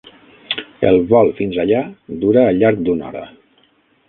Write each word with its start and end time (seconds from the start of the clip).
El 0.89 0.97
vol 1.11 1.29
fins 1.41 1.59
allà 1.65 1.83
dura 2.25 2.47
al 2.47 2.59
llarg 2.63 2.83
d'una 2.89 3.11
hora. 3.13 3.23